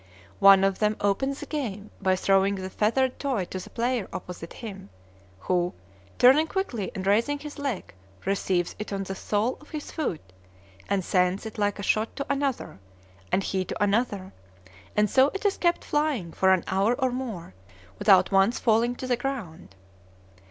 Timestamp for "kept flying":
15.59-16.31